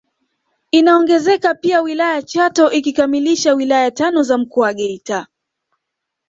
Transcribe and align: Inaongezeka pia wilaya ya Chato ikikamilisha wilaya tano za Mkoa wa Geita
Inaongezeka 0.71 1.55
pia 1.55 1.81
wilaya 1.81 2.15
ya 2.15 2.21
Chato 2.21 2.71
ikikamilisha 2.71 3.53
wilaya 3.53 3.91
tano 3.91 4.23
za 4.23 4.37
Mkoa 4.37 4.63
wa 4.63 4.73
Geita 4.73 5.27